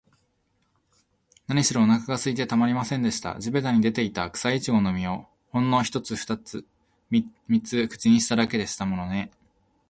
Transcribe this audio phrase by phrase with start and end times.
[1.45, 3.39] なにしろ、おなかがすいてたまりませんでした。
[3.39, 6.65] 地びたに出ていた、くさいちごの実を、ほんのふたつ
[7.11, 7.25] 三
[7.61, 9.29] つ口にしただけでしたものね。